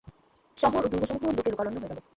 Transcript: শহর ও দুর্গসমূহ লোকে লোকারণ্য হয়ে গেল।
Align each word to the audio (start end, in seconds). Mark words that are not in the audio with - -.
শহর 0.57 0.81
ও 0.85 0.91
দুর্গসমূহ 0.91 1.29
লোকে 1.37 1.49
লোকারণ্য 1.51 1.77
হয়ে 1.79 1.91
গেল। 1.91 1.99